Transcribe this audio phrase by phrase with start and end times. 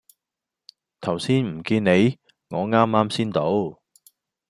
[0.99, 2.17] 頭先唔見你？
[2.49, 3.79] 我啱啱先到